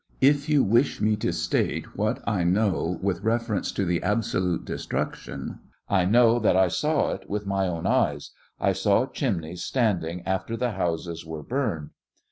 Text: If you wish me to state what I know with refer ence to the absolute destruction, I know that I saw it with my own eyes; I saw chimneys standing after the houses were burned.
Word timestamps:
If 0.19 0.49
you 0.49 0.63
wish 0.63 0.99
me 0.99 1.15
to 1.17 1.31
state 1.31 1.95
what 1.95 2.23
I 2.27 2.43
know 2.43 2.97
with 3.03 3.21
refer 3.21 3.57
ence 3.57 3.71
to 3.73 3.85
the 3.85 4.01
absolute 4.01 4.65
destruction, 4.65 5.59
I 5.89 6.05
know 6.05 6.39
that 6.39 6.55
I 6.55 6.69
saw 6.69 7.11
it 7.11 7.29
with 7.29 7.45
my 7.45 7.67
own 7.67 7.85
eyes; 7.85 8.31
I 8.59 8.73
saw 8.73 9.05
chimneys 9.05 9.63
standing 9.63 10.23
after 10.25 10.57
the 10.57 10.71
houses 10.71 11.23
were 11.23 11.43
burned. 11.43 11.91